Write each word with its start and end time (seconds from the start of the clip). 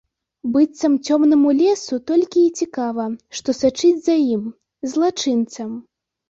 Быццам 0.53 0.93
цёмнаму 1.09 1.49
лесу 1.59 1.99
толькі 2.11 2.39
і 2.45 2.53
цікава, 2.63 3.05
што 3.41 3.49
сачыць 3.61 4.01
за 4.09 4.15
ім, 4.33 4.43
злачынцам. 4.95 5.71